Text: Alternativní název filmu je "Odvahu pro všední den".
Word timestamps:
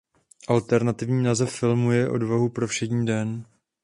Alternativní 0.47 1.23
název 1.23 1.53
filmu 1.55 1.91
je 1.91 2.09
"Odvahu 2.09 2.49
pro 2.49 2.67
všední 2.67 3.05
den". 3.05 3.45